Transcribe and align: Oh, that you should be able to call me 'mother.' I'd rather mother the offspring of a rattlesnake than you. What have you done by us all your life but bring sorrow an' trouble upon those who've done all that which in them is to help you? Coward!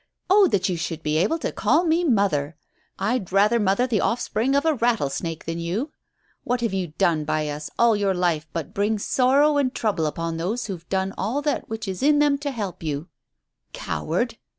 Oh, 0.31 0.47
that 0.47 0.67
you 0.67 0.77
should 0.77 1.03
be 1.03 1.17
able 1.17 1.37
to 1.37 1.51
call 1.51 1.83
me 1.85 2.03
'mother.' 2.03 2.57
I'd 2.97 3.31
rather 3.31 3.59
mother 3.59 3.85
the 3.85 4.01
offspring 4.01 4.55
of 4.55 4.65
a 4.65 4.73
rattlesnake 4.73 5.45
than 5.45 5.59
you. 5.59 5.91
What 6.43 6.61
have 6.61 6.73
you 6.73 6.87
done 6.97 7.23
by 7.23 7.47
us 7.49 7.69
all 7.77 7.95
your 7.95 8.15
life 8.15 8.47
but 8.51 8.73
bring 8.73 8.97
sorrow 8.97 9.59
an' 9.59 9.69
trouble 9.69 10.07
upon 10.07 10.37
those 10.37 10.65
who've 10.65 10.89
done 10.89 11.13
all 11.19 11.43
that 11.43 11.69
which 11.69 11.87
in 11.87 12.17
them 12.17 12.33
is 12.33 12.39
to 12.39 12.49
help 12.49 12.81
you? 12.81 13.09
Coward! 13.73 14.37